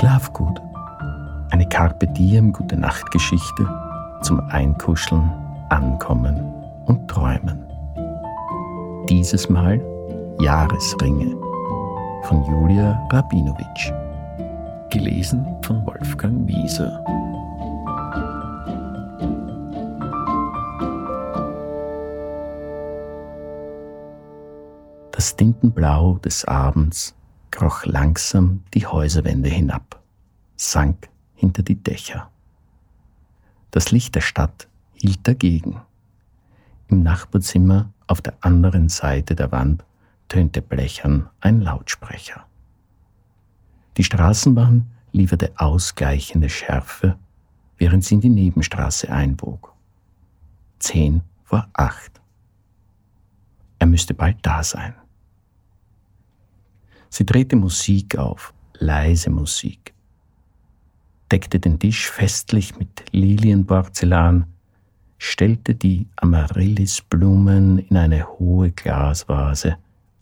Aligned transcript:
Schlaf 0.00 0.32
gut. 0.32 0.62
Eine 1.50 1.68
Carpe 1.68 2.06
Diem 2.06 2.54
gute 2.54 2.74
Nachtgeschichte 2.74 3.68
zum 4.22 4.40
Einkuscheln, 4.48 5.30
Ankommen 5.68 6.40
und 6.86 7.06
Träumen. 7.06 7.66
Dieses 9.10 9.50
Mal 9.50 9.78
Jahresringe 10.38 11.36
von 12.22 12.42
Julia 12.46 12.98
Rabinowitsch. 13.10 13.92
Gelesen 14.88 15.44
von 15.60 15.84
Wolfgang 15.84 16.48
Wieser. 16.48 17.04
Das 25.12 25.36
Tintenblau 25.36 26.14
des 26.24 26.46
Abends 26.46 27.14
kroch 27.50 27.84
langsam 27.84 28.64
die 28.74 28.86
Häuserwände 28.86 29.48
hinab, 29.48 30.00
sank 30.56 31.08
hinter 31.34 31.62
die 31.62 31.76
Dächer. 31.76 32.30
Das 33.70 33.90
Licht 33.90 34.14
der 34.14 34.20
Stadt 34.20 34.68
hielt 34.94 35.26
dagegen. 35.26 35.80
Im 36.88 37.02
Nachbarzimmer 37.02 37.90
auf 38.06 38.20
der 38.20 38.34
anderen 38.40 38.88
Seite 38.88 39.34
der 39.34 39.52
Wand 39.52 39.84
tönte 40.28 40.62
blechern 40.62 41.28
ein 41.40 41.60
Lautsprecher. 41.60 42.44
Die 43.96 44.04
Straßenbahn 44.04 44.90
lieferte 45.12 45.52
ausgleichende 45.56 46.48
Schärfe, 46.48 47.16
während 47.78 48.04
sie 48.04 48.14
in 48.16 48.20
die 48.20 48.28
Nebenstraße 48.28 49.10
einbog. 49.10 49.72
Zehn 50.78 51.22
vor 51.44 51.68
acht. 51.72 52.20
Er 53.78 53.86
müsste 53.86 54.14
bald 54.14 54.38
da 54.42 54.62
sein. 54.62 54.94
Sie 57.10 57.26
drehte 57.26 57.56
Musik 57.56 58.16
auf, 58.16 58.54
leise 58.74 59.30
Musik, 59.30 59.92
deckte 61.30 61.58
den 61.58 61.78
Tisch 61.78 62.08
festlich 62.08 62.78
mit 62.78 63.04
Lilienporzellan, 63.10 64.46
stellte 65.18 65.74
die 65.74 66.06
Amaryllisblumen 66.16 67.78
in 67.78 67.96
eine 67.96 68.26
hohe 68.38 68.70
Glasvase, 68.70 69.76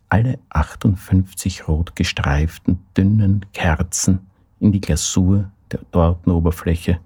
alle 0.09 0.39
58 0.49 1.69
rot 1.69 1.95
gestreiften 1.95 2.81
dünnen 2.97 3.45
Kerzen 3.53 4.21
in 4.59 4.73
die 4.73 4.81
Glasur 4.81 5.51
der 5.71 5.81
Tortenoberfläche, 5.91 7.01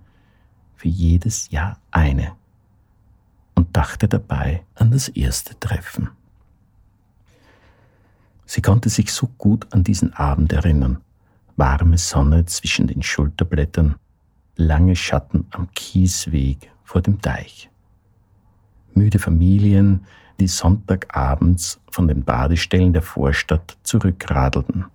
für 0.77 0.89
jedes 0.89 1.51
Jahr 1.51 1.79
eine, 1.91 2.33
und 3.57 3.77
dachte 3.77 4.07
dabei 4.07 4.65
an 4.77 4.93
das 4.93 5.09
erste 5.09 5.59
Treffen. 5.59 6.11
Sie 8.47 8.63
konnte 8.63 8.89
sich 8.89 9.13
so 9.13 9.29
gut 9.39 9.67
an 9.73 9.85
diesen 9.85 10.13
Abend 10.15 10.53
erinnern. 10.53 10.99
Warme 11.57 11.99
Sonne 11.99 12.45
zwischen 12.47 12.87
den 12.87 13.03
Schulterblättern, 13.03 13.97
lange 14.57 14.97
Schatten 14.97 15.47
am 15.51 15.69
Kiesweg 15.75 16.71
vor 16.85 17.03
dem 17.03 17.21
Deich. 17.21 17.71
Müde 18.95 19.19
Familien, 19.19 20.05
die 20.41 20.49
Sonntagabends 20.49 21.81
von 21.91 22.09
den 22.09 22.25
Badestellen 22.25 22.93
der 22.93 23.03
Vorstadt 23.03 23.77
zurückradelten. 23.83 24.87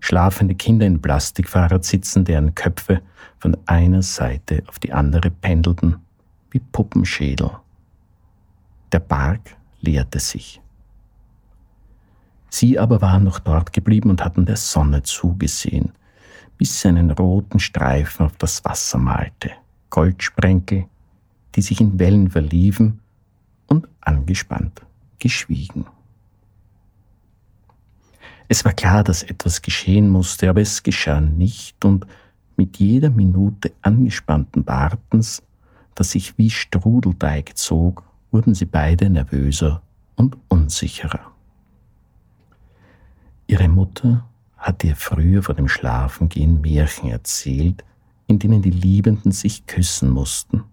Schlafende 0.00 0.54
Kinder 0.54 0.86
in 0.86 1.00
Plastikfahrradsitzen, 1.00 2.24
deren 2.24 2.54
Köpfe 2.54 3.00
von 3.38 3.56
einer 3.66 4.02
Seite 4.02 4.62
auf 4.66 4.78
die 4.78 4.92
andere 4.92 5.30
pendelten, 5.30 5.96
wie 6.50 6.60
Puppenschädel. 6.60 7.50
Der 8.92 9.00
Park 9.00 9.56
leerte 9.80 10.20
sich. 10.20 10.60
Sie 12.48 12.78
aber 12.78 13.00
waren 13.00 13.24
noch 13.24 13.38
dort 13.38 13.72
geblieben 13.72 14.10
und 14.10 14.24
hatten 14.24 14.46
der 14.46 14.56
Sonne 14.56 15.02
zugesehen, 15.02 15.92
bis 16.58 16.80
sie 16.80 16.88
einen 16.88 17.10
roten 17.10 17.58
Streifen 17.58 18.26
auf 18.26 18.36
das 18.38 18.64
Wasser 18.64 18.98
malte, 18.98 19.50
Goldsprenkel, 19.90 20.86
die 21.54 21.62
sich 21.62 21.80
in 21.80 21.98
Wellen 21.98 22.30
verliefen 22.30 23.00
und 23.66 23.88
angespannt 24.00 24.82
geschwiegen. 25.18 25.86
Es 28.48 28.64
war 28.64 28.72
klar, 28.72 29.02
dass 29.02 29.22
etwas 29.22 29.62
geschehen 29.62 30.08
musste, 30.08 30.48
aber 30.48 30.60
es 30.60 30.82
geschah 30.82 31.20
nicht 31.20 31.84
und 31.84 32.06
mit 32.56 32.76
jeder 32.78 33.10
Minute 33.10 33.72
angespannten 33.82 34.66
Wartens, 34.66 35.42
das 35.94 36.12
sich 36.12 36.38
wie 36.38 36.50
Strudelteig 36.50 37.56
zog, 37.56 38.04
wurden 38.30 38.54
sie 38.54 38.66
beide 38.66 39.10
nervöser 39.10 39.82
und 40.14 40.36
unsicherer. 40.48 41.32
Ihre 43.48 43.68
Mutter 43.68 44.26
hatte 44.56 44.88
ihr 44.88 44.96
früher 44.96 45.42
vor 45.42 45.54
dem 45.54 45.68
Schlafengehen 45.68 46.60
Märchen 46.60 47.10
erzählt, 47.10 47.84
in 48.26 48.38
denen 48.38 48.62
die 48.62 48.70
Liebenden 48.70 49.30
sich 49.30 49.66
küssen 49.66 50.10
mussten, 50.10 50.64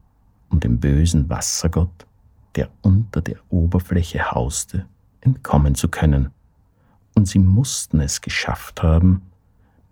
um 0.49 0.59
dem 0.59 0.79
bösen 0.79 1.29
Wassergott, 1.29 2.07
der 2.55 2.69
unter 2.81 3.21
der 3.21 3.37
Oberfläche 3.49 4.31
hauste, 4.31 4.87
entkommen 5.21 5.75
zu 5.75 5.87
können. 5.87 6.31
Und 7.15 7.27
sie 7.27 7.39
mussten 7.39 7.99
es 7.99 8.21
geschafft 8.21 8.81
haben, 8.81 9.21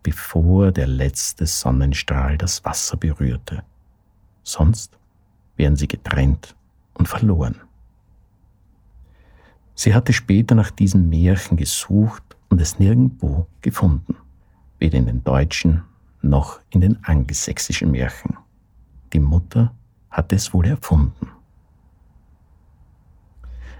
bevor 0.01 0.71
der 0.71 0.87
letzte 0.87 1.45
Sonnenstrahl 1.45 2.37
das 2.37 2.65
Wasser 2.65 2.97
berührte. 2.97 3.63
Sonst 4.41 4.97
wären 5.55 5.75
sie 5.75 5.87
getrennt 5.87 6.55
und 6.95 7.07
verloren. 7.07 7.61
Sie 9.75 9.93
hatte 9.93 10.13
später 10.13 10.55
nach 10.55 10.71
diesen 10.71 11.09
Märchen 11.09 11.57
gesucht 11.57 12.30
und 12.51 12.61
es 12.61 12.77
nirgendwo 12.77 13.47
gefunden, 13.61 14.15
weder 14.77 14.99
in 14.99 15.05
den 15.07 15.23
deutschen 15.23 15.83
noch 16.21 16.59
in 16.69 16.81
den 16.81 17.03
angelsächsischen 17.03 17.89
Märchen. 17.89 18.37
Die 19.13 19.19
Mutter 19.19 19.73
hatte 20.11 20.35
es 20.35 20.53
wohl 20.53 20.67
erfunden. 20.67 21.29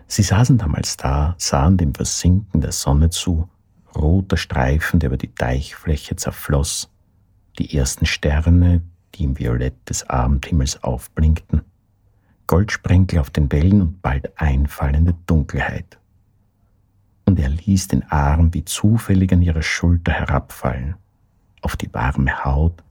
Sie 0.07 0.23
saßen 0.23 0.57
damals 0.57 0.97
da, 0.97 1.35
sahen 1.37 1.77
dem 1.77 1.93
Versinken 1.93 2.61
der 2.61 2.71
Sonne 2.71 3.09
zu, 3.09 3.47
roter 3.95 4.37
Streifen, 4.37 4.99
der 4.99 5.09
über 5.09 5.17
die 5.17 5.33
Deichfläche 5.35 6.15
zerfloss, 6.15 6.89
die 7.59 7.77
ersten 7.77 8.05
Sterne, 8.05 8.81
die 9.15 9.25
im 9.25 9.37
Violett 9.37 9.89
des 9.89 10.09
Abendhimmels 10.09 10.83
aufblinkten, 10.83 11.61
Goldsprenkel 12.47 13.19
auf 13.19 13.29
den 13.29 13.51
Wellen 13.51 13.81
und 13.81 14.01
bald 14.01 14.31
einfallende 14.39 15.15
Dunkelheit 15.27 16.00
und 17.31 17.39
er 17.39 17.47
ließ 17.47 17.87
den 17.87 18.03
Arm 18.11 18.53
wie 18.53 18.65
zufällig 18.65 19.31
an 19.31 19.41
ihrer 19.41 19.61
Schulter 19.61 20.11
herabfallen, 20.11 20.95
auf 21.61 21.77
die 21.77 21.93
warme 21.93 22.43
Haut, 22.43 22.83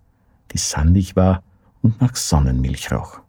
die 0.52 0.56
sandig 0.56 1.14
war 1.14 1.42
und 1.82 2.00
nach 2.00 2.16
Sonnenmilch 2.16 2.90
roch. 2.90 3.20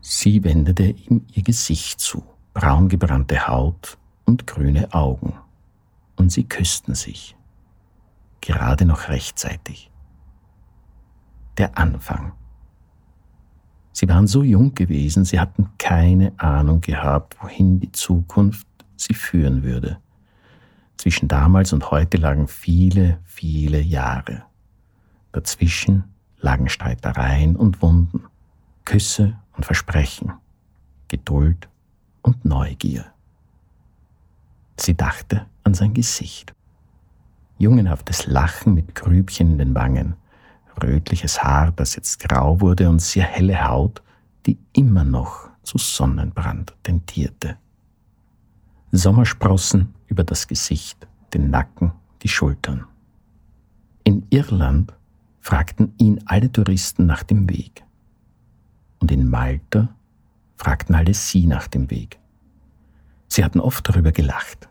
Sie 0.00 0.42
wendete 0.42 0.84
ihm 0.84 1.26
ihr 1.34 1.42
Gesicht 1.42 2.00
zu, 2.00 2.24
braungebrannte 2.54 3.46
Haut 3.46 3.98
und 4.24 4.46
grüne 4.46 4.90
Augen, 4.94 5.34
und 6.16 6.32
sie 6.32 6.44
küssten 6.44 6.94
sich, 6.94 7.36
gerade 8.40 8.86
noch 8.86 9.10
rechtzeitig. 9.10 9.90
Der 11.58 11.76
Anfang. 11.76 12.32
Sie 13.92 14.08
waren 14.08 14.26
so 14.26 14.42
jung 14.42 14.72
gewesen, 14.74 15.26
sie 15.26 15.38
hatten 15.38 15.68
keine 15.76 16.32
Ahnung 16.38 16.80
gehabt, 16.80 17.36
wohin 17.42 17.80
die 17.80 17.92
Zukunft 17.92 18.66
sie 19.02 19.14
führen 19.14 19.62
würde. 19.62 19.98
Zwischen 20.96 21.28
damals 21.28 21.72
und 21.72 21.90
heute 21.90 22.18
lagen 22.18 22.46
viele, 22.46 23.18
viele 23.24 23.80
Jahre. 23.80 24.42
Dazwischen 25.32 26.04
lagen 26.38 26.68
Streitereien 26.68 27.56
und 27.56 27.80
Wunden, 27.82 28.24
Küsse 28.84 29.38
und 29.56 29.64
Versprechen, 29.64 30.32
Geduld 31.08 31.68
und 32.22 32.44
Neugier. 32.44 33.06
Sie 34.78 34.96
dachte 34.96 35.46
an 35.64 35.74
sein 35.74 35.94
Gesicht. 35.94 36.54
Jungenhaftes 37.58 38.26
Lachen 38.26 38.74
mit 38.74 38.94
Grübchen 38.94 39.52
in 39.52 39.58
den 39.58 39.74
Wangen, 39.74 40.14
rötliches 40.82 41.42
Haar, 41.42 41.72
das 41.72 41.96
jetzt 41.96 42.20
grau 42.20 42.60
wurde 42.60 42.88
und 42.88 43.00
sehr 43.00 43.24
helle 43.24 43.68
Haut, 43.68 44.02
die 44.46 44.58
immer 44.72 45.04
noch 45.04 45.50
zu 45.62 45.76
Sonnenbrand 45.76 46.74
tentierte. 46.82 47.58
Sommersprossen 48.92 49.94
über 50.08 50.24
das 50.24 50.48
Gesicht, 50.48 51.06
den 51.32 51.50
Nacken, 51.50 51.92
die 52.22 52.28
Schultern. 52.28 52.86
In 54.02 54.26
Irland 54.30 54.92
fragten 55.40 55.94
ihn 55.98 56.20
alle 56.26 56.50
Touristen 56.50 57.06
nach 57.06 57.22
dem 57.22 57.48
Weg. 57.48 57.84
Und 58.98 59.12
in 59.12 59.30
Malta 59.30 59.94
fragten 60.56 60.96
alle 60.96 61.14
sie 61.14 61.46
nach 61.46 61.68
dem 61.68 61.88
Weg. 61.90 62.18
Sie 63.28 63.44
hatten 63.44 63.60
oft 63.60 63.88
darüber 63.88 64.10
gelacht. 64.10 64.68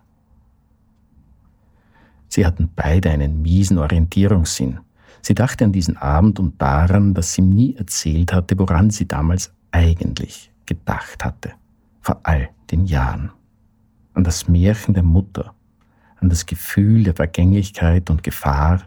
Sie 2.27 2.45
hatten 2.45 2.69
beide 2.75 3.09
einen 3.11 3.41
miesen 3.41 3.77
Orientierungssinn. 3.77 4.79
Sie 5.21 5.33
dachte 5.33 5.63
an 5.63 5.71
diesen 5.71 5.95
Abend 5.95 6.39
und 6.39 6.61
daran, 6.61 7.13
dass 7.13 7.33
sie 7.33 7.41
ihm 7.41 7.49
nie 7.51 7.75
erzählt 7.75 8.33
hatte, 8.33 8.59
woran 8.59 8.89
sie 8.89 9.07
damals 9.07 9.53
eigentlich 9.71 10.51
gedacht 10.65 11.23
hatte, 11.23 11.53
vor 12.01 12.19
all 12.23 12.49
den 12.69 12.85
Jahren 12.85 13.31
an 14.19 14.25
das 14.25 14.49
Märchen 14.49 14.93
der 14.93 15.03
Mutter, 15.03 15.55
an 16.17 16.27
das 16.27 16.45
Gefühl 16.45 17.05
der 17.05 17.15
Vergänglichkeit 17.15 18.09
und 18.09 18.21
Gefahr 18.21 18.81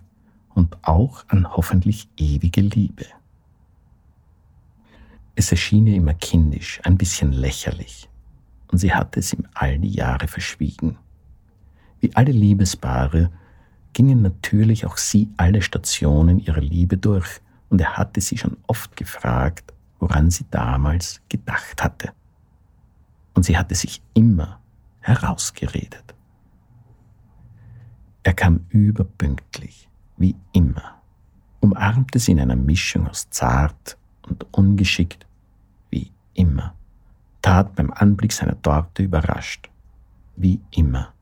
und 0.53 0.77
auch 0.83 1.25
an 1.29 1.51
hoffentlich 1.57 2.07
ewige 2.19 2.61
Liebe. 2.61 3.07
Es 5.35 5.51
erschien 5.51 5.87
ihr 5.87 5.97
immer 5.97 6.13
kindisch, 6.13 6.83
ein 6.85 6.99
bisschen 6.99 7.33
lächerlich, 7.33 8.11
und 8.71 8.77
sie 8.77 8.93
hatte 8.93 9.21
es 9.21 9.33
ihm 9.33 9.47
all 9.55 9.79
die 9.79 9.93
Jahre 9.93 10.29
verschwiegen. 10.29 10.99
Wie 12.01 12.15
alle 12.15 12.33
Liebespaare 12.33 13.31
gingen 13.95 14.21
natürlich 14.21 14.85
auch 14.85 14.99
sie 14.99 15.31
alle 15.39 15.63
Stationen 15.63 16.41
ihrer 16.41 16.61
Liebe 16.61 16.99
durch, 16.99 17.41
und 17.71 17.81
er 17.81 17.97
hatte 17.97 18.21
sie 18.21 18.37
schon 18.37 18.59
oft 18.67 18.99
gefragt, 18.99 19.73
woran 19.99 20.31
sie 20.31 20.45
damals 20.51 21.23
gedacht 21.31 21.83
hatte. 21.83 22.13
Und 23.33 23.45
sie 23.47 23.57
hatte 23.57 23.75
sich 23.75 24.03
immer 24.13 24.62
herausgeredet. 25.03 26.15
Er 28.23 28.35
kam 28.35 28.67
überpünktlich, 28.71 29.89
wie 30.17 30.37
immer, 30.53 31.03
umarmte 31.61 32.19
sie 32.19 32.33
in 32.33 32.41
einer 32.41 32.57
Mischung 32.57 33.09
aus 33.09 33.29
zart 33.31 33.99
und 34.29 34.47
ungeschickt, 34.53 35.27
wie 35.91 36.11
immer, 36.35 36.75
tat 37.43 37.75
beim 37.75 37.91
Anblick 37.91 38.33
seiner 38.33 38.61
Torte 38.63 39.03
überrascht, 39.03 39.69
wie 40.37 40.61
immer. 40.71 41.13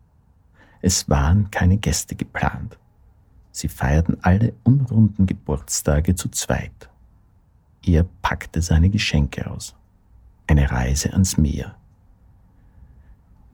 Es 0.83 1.09
waren 1.09 1.51
keine 1.51 1.79
Gäste 1.79 2.15
geplant. 2.15 2.79
Sie 3.51 3.69
feierten 3.69 4.19
alle 4.23 4.55
unrunden 4.63 5.27
Geburtstage 5.27 6.15
zu 6.15 6.29
zweit. 6.29 6.89
Er 7.85 8.05
packte 8.23 8.63
seine 8.63 8.91
Geschenke 8.91 9.51
aus. 9.51 9.75
Eine 10.47 10.71
Reise 10.71 11.13
ans 11.13 11.37
Meer. 11.37 11.77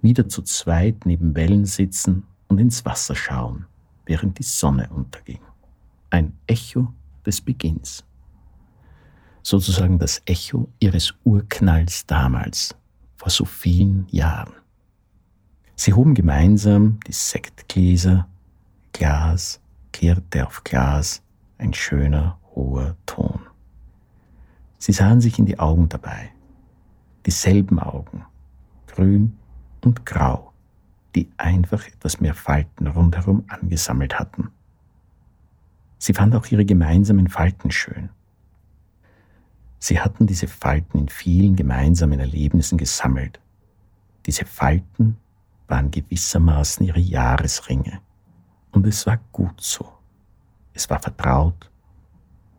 Wieder 0.06 0.28
zu 0.28 0.42
zweit 0.42 1.04
neben 1.04 1.34
Wellen 1.34 1.64
sitzen 1.64 2.22
und 2.46 2.60
ins 2.60 2.84
Wasser 2.84 3.16
schauen, 3.16 3.66
während 4.04 4.38
die 4.38 4.44
Sonne 4.44 4.88
unterging. 4.88 5.40
Ein 6.10 6.38
Echo 6.46 6.92
des 7.26 7.40
Beginns. 7.40 8.04
Sozusagen 9.42 9.98
das 9.98 10.22
Echo 10.24 10.68
ihres 10.78 11.12
Urknalls 11.24 12.06
damals, 12.06 12.76
vor 13.16 13.30
so 13.30 13.44
vielen 13.44 14.06
Jahren. 14.08 14.52
Sie 15.74 15.92
hoben 15.92 16.14
gemeinsam 16.14 17.00
die 17.08 17.12
Sektgläser, 17.12 18.28
Glas 18.92 19.60
klirrte 19.90 20.46
auf 20.46 20.62
Glas, 20.62 21.20
ein 21.58 21.74
schöner, 21.74 22.38
hoher 22.54 22.94
Ton. 23.06 23.40
Sie 24.78 24.92
sahen 24.92 25.20
sich 25.20 25.40
in 25.40 25.46
die 25.46 25.58
Augen 25.58 25.88
dabei, 25.88 26.30
dieselben 27.24 27.80
Augen, 27.80 28.24
grün 28.86 29.36
und 29.86 30.04
grau, 30.04 30.52
die 31.14 31.30
einfach 31.36 31.86
etwas 31.86 32.20
mehr 32.20 32.34
Falten 32.34 32.88
rundherum 32.88 33.44
angesammelt 33.48 34.18
hatten. 34.18 34.50
Sie 35.98 36.12
fand 36.12 36.34
auch 36.34 36.46
ihre 36.46 36.64
gemeinsamen 36.64 37.28
Falten 37.28 37.70
schön. 37.70 38.10
Sie 39.78 40.00
hatten 40.00 40.26
diese 40.26 40.48
Falten 40.48 40.98
in 40.98 41.08
vielen 41.08 41.54
gemeinsamen 41.54 42.18
Erlebnissen 42.18 42.76
gesammelt. 42.76 43.40
Diese 44.26 44.44
Falten 44.44 45.16
waren 45.68 45.90
gewissermaßen 45.90 46.84
ihre 46.84 46.98
Jahresringe. 46.98 48.00
Und 48.72 48.86
es 48.86 49.06
war 49.06 49.20
gut 49.30 49.60
so. 49.60 49.92
Es 50.74 50.90
war 50.90 50.98
vertraut. 50.98 51.70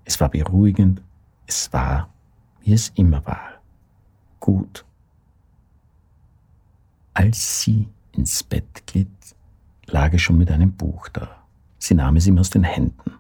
Es 0.06 0.20
war 0.22 0.30
beruhigend. 0.30 1.02
Es 1.46 1.72
war, 1.74 2.10
wie 2.62 2.74
es 2.74 2.90
immer 2.96 3.26
war. 3.26 3.62
Gut. 4.40 4.87
Als 7.18 7.62
sie 7.62 7.90
ins 8.12 8.44
Bett 8.44 8.86
glitt, 8.86 9.36
lag 9.88 10.14
er 10.14 10.20
schon 10.20 10.38
mit 10.38 10.52
einem 10.52 10.74
Buch 10.74 11.10
da. 11.10 11.44
Sie 11.80 11.96
nahm 11.96 12.16
es 12.18 12.28
ihm 12.28 12.38
aus 12.38 12.52
den 12.52 12.64
Händen. 12.64 13.12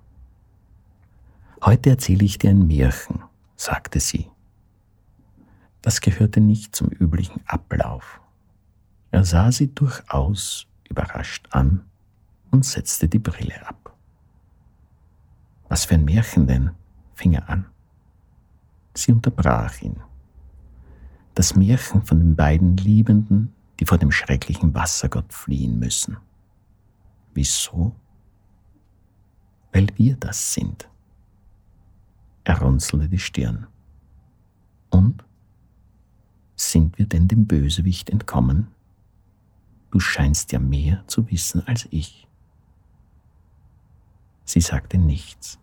Heute 1.66 1.90
erzähle 1.90 2.24
ich 2.24 2.38
dir 2.38 2.52
ein 2.52 2.68
Märchen, 2.68 3.24
sagte 3.56 4.00
sie. 4.00 4.28
Das 5.82 6.00
gehörte 6.00 6.42
nicht 6.42 6.76
zum 6.76 6.90
üblichen 6.90 7.42
Ablauf. 7.48 8.22
Er 9.10 9.26
sah 9.26 9.52
sie 9.52 9.74
durchaus 9.74 10.68
überrascht 10.88 11.48
an 11.50 11.84
und 12.52 12.66
setzte 12.66 13.08
die 13.08 13.18
Brille 13.18 13.68
ab. 13.68 13.98
Was 15.70 15.86
für 15.86 15.96
ein 15.96 16.06
Märchen 16.06 16.46
denn? 16.46 16.70
fing 17.16 17.34
er 17.34 17.50
an. 17.50 17.66
Sie 18.94 19.12
unterbrach 19.12 19.82
ihn. 19.82 20.00
Das 21.34 21.56
Märchen 21.56 22.04
von 22.04 22.20
den 22.20 22.36
beiden 22.36 22.78
Liebenden, 22.78 23.56
die 23.80 23.86
vor 23.86 23.98
dem 23.98 24.12
schrecklichen 24.12 24.74
Wassergott 24.74 25.32
fliehen 25.34 25.80
müssen. 25.80 26.18
Wieso? 27.34 27.96
Weil 29.72 29.88
wir 29.96 30.16
das 30.16 30.54
sind. 30.54 30.90
Er 32.44 32.60
runzelte 32.60 33.08
die 33.08 33.20
Stirn. 33.20 33.68
Und? 34.90 35.24
Sind 36.56 36.98
wir 36.98 37.06
denn 37.06 37.28
dem 37.28 37.46
Bösewicht 37.46 38.10
entkommen? 38.10 38.68
Du 39.92 40.00
scheinst 40.00 40.52
ja 40.52 40.60
mehr 40.60 41.04
zu 41.08 41.30
wissen 41.30 41.66
als 41.68 41.88
ich. 41.92 42.28
Sie 44.44 44.62
sagte 44.62 44.98
nichts, 44.98 45.60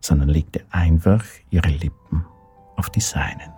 sondern 0.00 0.28
legte 0.28 0.64
einfach 0.70 1.24
ihre 1.50 1.70
Lippen 1.70 2.24
auf 2.76 2.90
die 2.90 3.00
seinen. 3.00 3.57